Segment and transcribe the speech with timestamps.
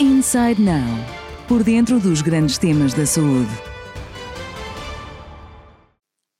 [0.00, 0.86] Inside Now
[1.48, 3.50] por dentro dos grandes temas da saúde.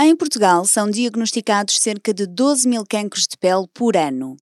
[0.00, 4.38] Em Portugal são diagnosticados cerca de 12 mil cancros de pele por ano.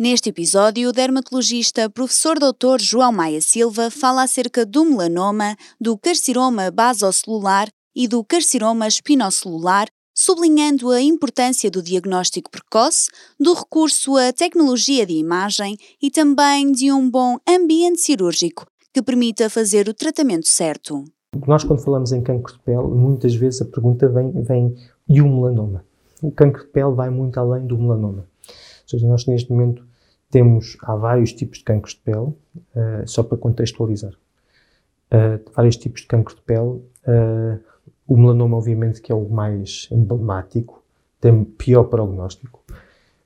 [0.00, 2.80] Neste episódio, o dermatologista professor Dr.
[2.80, 9.86] João Maia Silva fala acerca do melanoma, do carcinoma basocelular e do carcinoma espinocelular,
[10.20, 13.08] sublinhando a importância do diagnóstico precoce,
[13.38, 19.48] do recurso à tecnologia de imagem e também de um bom ambiente cirúrgico que permita
[19.48, 21.04] fazer o tratamento certo.
[21.46, 24.74] Nós, quando falamos em cancro de pele, muitas vezes a pergunta vem, vem
[25.08, 25.84] e o melanoma?
[26.20, 28.26] O cancro de pele vai muito além do melanoma.
[28.48, 29.86] Ou seja, nós neste momento
[30.32, 32.26] temos, há vários tipos de cancros de pele,
[32.56, 34.14] uh, só para contextualizar.
[35.12, 36.82] Uh, vários tipos de cancro de pele.
[37.06, 37.60] Uh,
[38.08, 40.82] o melanoma, obviamente, que é o mais emblemático,
[41.20, 42.64] tem pior prognóstico.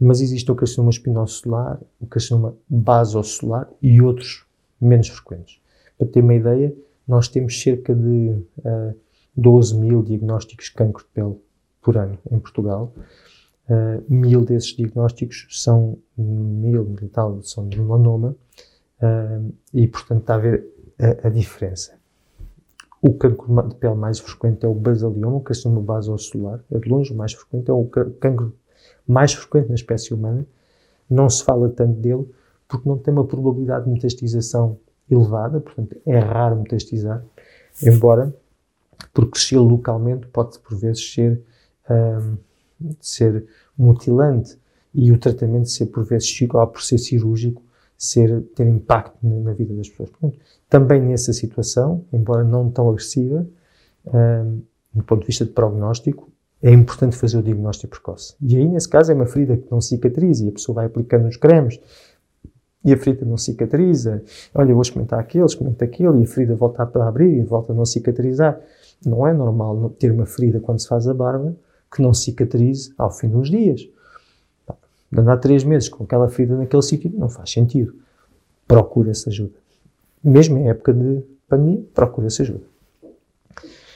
[0.00, 4.46] Mas existe o carcinoma espinocelular, o carcinoma basocelular e outros
[4.80, 5.60] menos frequentes.
[5.98, 6.72] Para ter uma ideia,
[7.06, 8.94] nós temos cerca de uh,
[9.36, 11.36] 12 mil diagnósticos de cancro de pele
[11.82, 12.92] por ano em Portugal.
[13.68, 18.34] Uh, mil desses diagnósticos são mil e tal são de melanoma
[19.02, 20.64] uh, e portanto está a ver
[20.98, 21.97] a, a, diferença.
[23.00, 27.12] O cancro de pele mais frequente é o basalioma, o carcinoma basocelular, é de longe
[27.12, 28.52] o mais frequente, é o cancro
[29.06, 30.44] mais frequente na espécie humana.
[31.08, 32.28] Não se fala tanto dele
[32.66, 34.78] porque não tem uma probabilidade de metastização
[35.10, 37.24] elevada, portanto é raro metastizar,
[37.82, 38.34] embora
[39.12, 41.40] porque se ele localmente pode por vezes ser
[41.88, 42.36] um,
[43.00, 44.58] ser mutilante
[44.92, 47.62] e o tratamento ser por vezes igual por ser cirúrgico,
[47.98, 50.10] ser, ter impacto na, vida das pessoas.
[50.10, 53.44] Portanto, também nessa situação, embora não tão agressiva,
[54.06, 54.62] um,
[54.94, 56.30] do ponto de vista de prognóstico,
[56.62, 58.34] é importante fazer o diagnóstico precoce.
[58.40, 61.28] E aí, nesse caso, é uma ferida que não cicatriza e a pessoa vai aplicando
[61.28, 61.80] os cremes
[62.84, 64.22] e a ferida não cicatriza.
[64.54, 67.76] Olha, vou experimentar aquele, experimento aquele e a ferida volta a abrir e volta a
[67.76, 68.60] não cicatrizar.
[69.04, 71.54] Não é normal ter uma ferida quando se faz a barba
[71.92, 73.88] que não cicatrize ao fim uns dias.
[75.12, 77.94] Andar três meses com aquela ferida naquele sítio não faz sentido.
[78.66, 79.54] Procura essa ajuda.
[80.22, 82.64] Mesmo em época de pandemia, procura essa ajuda.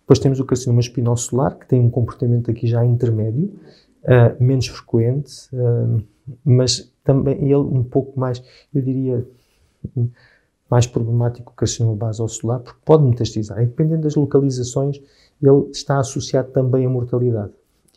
[0.00, 3.54] Depois temos o carcinoma espinocelular, que tem um comportamento aqui já intermédio,
[4.02, 6.02] uh, menos frequente, uh,
[6.44, 8.42] mas também ele um pouco mais,
[8.74, 9.26] eu diria,
[10.70, 13.62] mais problemático que o carcinoma basocelular, porque pode metastizar.
[13.62, 15.00] E dependendo das localizações,
[15.42, 17.52] ele está associado também à mortalidade.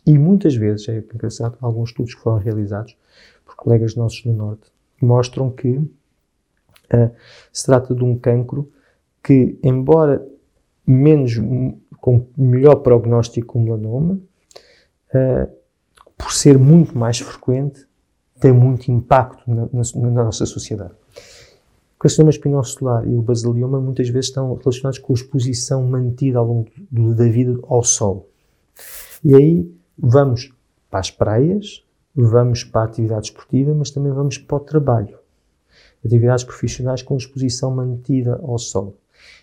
[0.08, 2.96] E muitas vezes, é engraçado, alguns estudos que foram realizados
[3.44, 7.10] por colegas nossos do Norte mostram que uh,
[7.52, 8.72] se trata de um cancro
[9.22, 10.26] que, embora
[10.86, 11.34] menos,
[12.00, 14.18] com melhor prognóstico que o melanoma,
[15.12, 15.52] uh,
[16.16, 17.86] por ser muito mais frequente,
[18.40, 20.94] tem muito impacto na, na, na nossa sociedade.
[21.96, 26.46] O carcinoma espinocelular e o basalioma muitas vezes estão relacionados com a exposição mantida ao
[26.46, 28.26] longo do, da vida ao sol.
[29.22, 30.52] E aí vamos
[30.90, 35.18] para as praias, vamos para a atividade esportiva, mas também vamos para o trabalho.
[36.04, 38.96] Atividades profissionais com exposição mantida ao sol.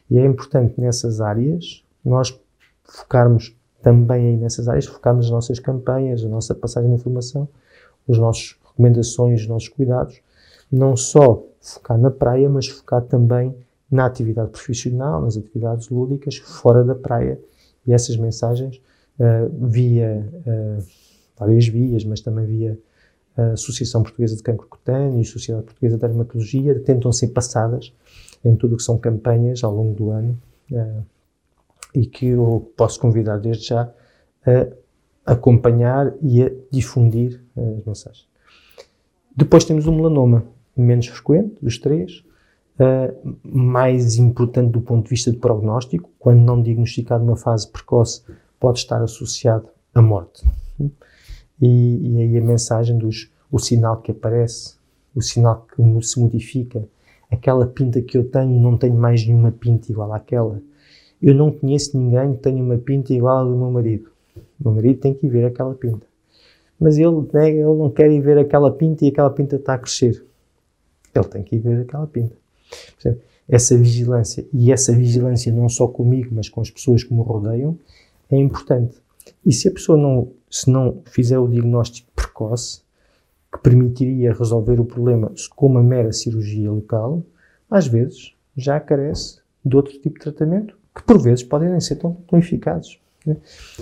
[0.10, 2.40] E é importante nessas áreas nós
[2.84, 7.48] focarmos também aí nessas áreas, focarmos as nossas campanhas, a nossa passagem de informação,
[8.08, 10.22] as nossas recomendações, os nossos cuidados,
[10.72, 13.56] não só focar na praia, mas focar também
[13.90, 17.40] na atividade profissional, nas atividades lúdicas, fora da praia.
[17.86, 18.82] E essas mensagens
[19.20, 20.86] uh, via uh,
[21.38, 22.78] várias vias, mas também via
[23.38, 27.94] a Associação Portuguesa de Cancro Cutâneo e Sociedade Portuguesa de Dermatologia, tentam ser passadas
[28.44, 30.38] em tudo o que são campanhas ao longo do ano
[30.72, 31.04] uh,
[31.94, 33.92] e que eu posso convidar desde já
[35.26, 38.28] a acompanhar e a difundir as mensagens.
[39.36, 40.46] Depois temos o melanoma,
[40.78, 42.24] menos frequente dos três,
[42.80, 48.24] uh, mais importante do ponto de vista de prognóstico, quando não diagnosticado numa fase precoce,
[48.66, 50.44] pode estar associado à morte.
[51.62, 51.68] E,
[52.02, 54.74] e aí a mensagem dos o sinal que aparece,
[55.14, 56.84] o sinal que se modifica,
[57.30, 60.60] aquela pinta que eu tenho, não tenho mais nenhuma pinta igual àquela.
[61.22, 64.10] Eu não conheço ninguém que tenha uma pinta igual à do meu marido.
[64.60, 66.08] O meu marido tem que ir ver aquela pinta.
[66.80, 69.78] Mas ele, né, ele não quer ir ver aquela pinta e aquela pinta está a
[69.78, 70.26] crescer.
[71.14, 72.36] Ele tem que ir ver aquela pinta.
[73.48, 77.78] Essa vigilância, e essa vigilância não só comigo, mas com as pessoas que me rodeiam,
[78.30, 79.02] é importante.
[79.46, 82.82] E se a pessoa não, se não fizer o diagnóstico precoce,
[83.52, 87.24] que permitiria resolver o problema com uma mera cirurgia local,
[87.70, 91.96] às vezes já carece de outro tipo de tratamento, que por vezes podem nem ser
[91.96, 93.00] tão, tão eficazes.
[93.26, 93.38] Né?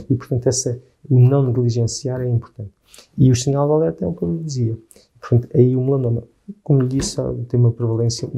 [0.09, 0.79] E, portanto, essa,
[1.09, 2.71] o não negligenciar é importante.
[3.17, 4.77] E o sinal de alerta é o que eu dizia.
[5.19, 6.23] Portanto, aí o melanoma,
[6.63, 7.17] como lhe disse,
[7.47, 8.29] tem uma prevalência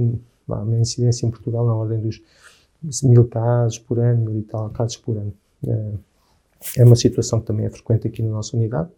[0.48, 2.22] uma incidência em Portugal na ordem dos
[3.04, 5.34] mil casos por ano, mil e tal casos por ano.
[6.78, 8.90] É uma situação que também é frequente aqui na nossa unidade.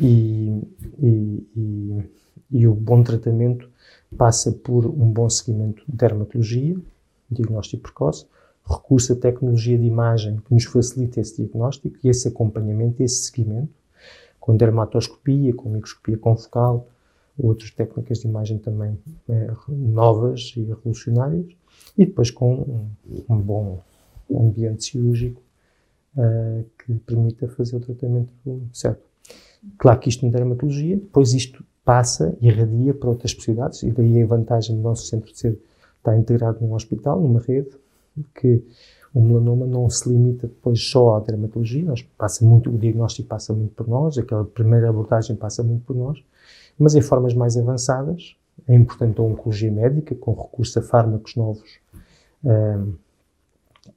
[0.00, 0.62] E,
[1.02, 2.04] e, e,
[2.50, 3.70] e, o bom tratamento
[4.16, 6.76] passa por um bom seguimento de dermatologia,
[7.30, 8.26] diagnóstico precoce,
[8.68, 13.72] recurso à tecnologia de imagem que nos facilita esse diagnóstico e esse acompanhamento, esse seguimento,
[14.38, 16.88] com dermatoscopia, com microscopia confocal,
[17.38, 18.98] outras técnicas de imagem também
[19.28, 21.46] é, novas e revolucionárias,
[21.96, 22.90] e depois com um,
[23.28, 23.82] um bom
[24.30, 25.40] ambiente cirúrgico
[26.16, 28.32] uh, que permita fazer o tratamento
[28.72, 29.02] certo.
[29.78, 34.22] Claro que isto na dermatologia, depois isto passa e irradia para outras especialidades, e daí
[34.22, 35.58] a vantagem do nosso centro de ser
[35.98, 37.70] estar integrado num hospital, numa rede,
[38.34, 38.62] que
[39.14, 43.52] o melanoma não se limita depois só à dermatologia, nós passa muito, o diagnóstico passa
[43.52, 46.22] muito por nós, aquela primeira abordagem passa muito por nós,
[46.78, 48.36] mas em formas mais avançadas,
[48.66, 51.78] é importante a oncologia médica, com recurso a fármacos novos,
[52.44, 52.94] um,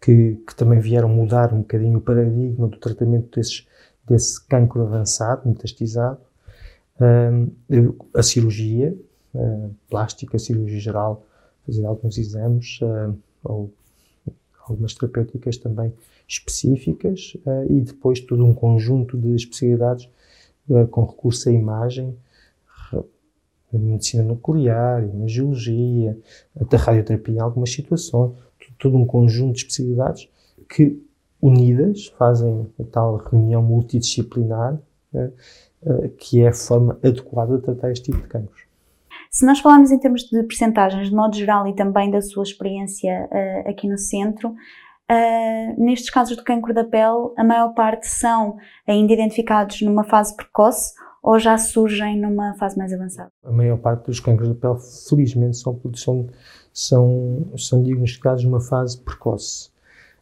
[0.02, 3.68] que, que, também vieram mudar um bocadinho o paradigma do tratamento desses,
[4.08, 6.20] desse cancro avançado, metastizado,
[7.00, 7.52] um,
[8.14, 8.96] a cirurgia
[9.34, 11.26] uh, plástica, a cirurgia geral,
[11.66, 13.72] fazer alguns exames, uh, ou
[14.68, 15.94] algumas terapêuticas também
[16.28, 20.10] específicas, uh, e depois todo um conjunto de especialidades
[20.92, 22.16] com recurso à imagem,
[23.74, 26.18] a medicina nuclear, imagiologia,
[26.60, 28.34] a radioterapia em algumas situações,
[28.78, 30.30] todo um conjunto de especialidades
[30.70, 31.02] que,
[31.42, 34.80] unidas, fazem a tal reunião multidisciplinar,
[35.12, 35.32] né,
[35.86, 38.70] eh, que é a forma adequada de tratar este tipo de cancros.
[39.30, 43.30] Se nós falarmos em termos de percentagens, de modo geral, e também da sua experiência
[43.32, 48.58] uh, aqui no centro, uh, nestes casos do cancro da pele, a maior parte são
[48.88, 53.30] ainda identificados numa fase precoce ou já surgem numa fase mais avançada?
[53.44, 56.28] A maior parte dos cancros da pele, felizmente, são, são,
[56.74, 59.70] são, são diagnosticados numa fase precoce.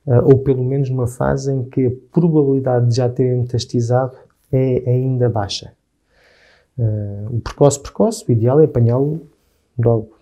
[0.05, 4.15] Uh, ou pelo menos numa fase em que a probabilidade de já terem metastizado
[4.51, 5.73] é ainda baixa.
[6.77, 9.27] Uh, o precoce, precoce, o ideal é apanhá-lo
[9.77, 10.15] logo,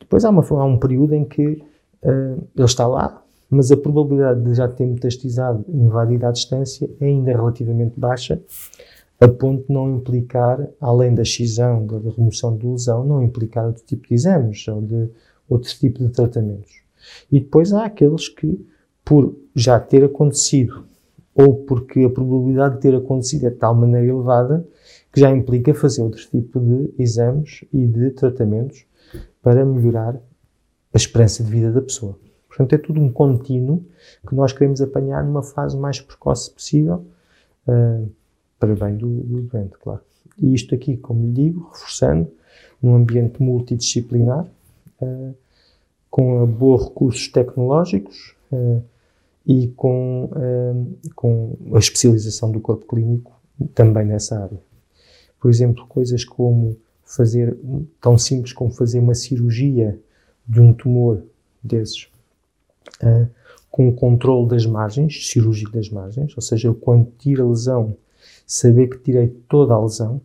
[0.00, 1.62] Depois há, uma, há, um período em que
[2.02, 7.06] uh, ele está lá, mas a probabilidade de já ter metastizado invadido à distância é
[7.06, 8.40] ainda relativamente baixa,
[9.20, 13.82] a ponto de não implicar, além da excisão, da remoção de lesão, não implicar outro
[13.84, 15.10] tipo de exames ou de
[15.48, 16.82] outro tipo de tratamentos.
[17.30, 18.64] E depois há aqueles que,
[19.04, 20.84] por já ter acontecido,
[21.34, 24.66] ou porque a probabilidade de ter acontecido é de tal maneira elevada,
[25.12, 28.84] que já implica fazer outro tipo de exames e de tratamentos
[29.42, 30.16] para melhorar
[30.92, 32.18] a esperança de vida da pessoa.
[32.48, 33.84] Portanto, é tudo um contínuo
[34.26, 37.04] que nós queremos apanhar numa fase mais precoce possível.
[37.66, 38.10] Uh,
[38.58, 40.00] para bem do, do doente, claro.
[40.40, 42.30] E isto aqui, como lhe digo, reforçando,
[42.82, 44.46] num ambiente multidisciplinar,
[45.00, 45.34] uh,
[46.10, 48.82] com bons recursos tecnológicos uh,
[49.46, 53.32] e com, uh, com a especialização do corpo clínico
[53.74, 54.60] também nessa área.
[55.40, 57.56] Por exemplo, coisas como fazer,
[58.00, 59.98] tão simples como fazer uma cirurgia
[60.46, 61.22] de um tumor
[61.62, 62.08] desses,
[63.70, 67.96] com o controle das margens, cirúrgico das margens, ou seja, quando tira a lesão
[68.48, 70.20] saber que tirei toda a lesão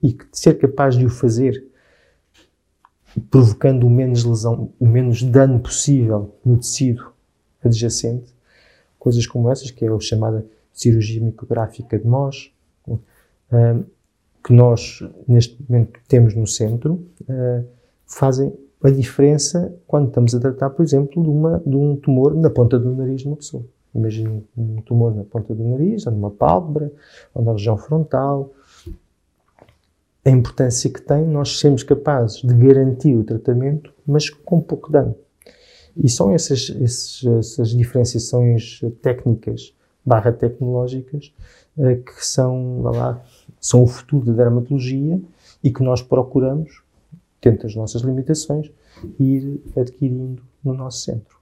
[0.00, 1.66] e que ser capaz de o fazer
[3.28, 7.12] provocando o menos lesão, o menos dano possível no tecido
[7.62, 8.32] adjacente,
[8.98, 12.52] coisas como essas, que é a chamada cirurgia micrográfica de Mohs,
[14.44, 17.62] que nós neste momento temos no centro, ah,
[18.06, 22.48] fazem a diferença quando estamos a tratar, por exemplo, de, uma, de um tumor na
[22.48, 23.64] ponta do nariz de uma pessoa.
[23.94, 26.92] Imagine um tumor na ponta do nariz, ou numa pálpebra,
[27.34, 28.52] ou na região frontal.
[30.24, 35.14] A importância que tem nós sermos capazes de garantir o tratamento, mas com pouco dano.
[35.96, 41.32] E são essas, essas, essas diferenciações técnicas barra tecnológicas
[41.78, 43.22] eh, que são, lá,
[43.60, 45.20] são o futuro da dermatologia
[45.62, 46.82] e que nós procuramos,
[47.40, 48.70] dentro das nossas limitações,
[49.18, 51.39] ir adquirindo no nosso centro.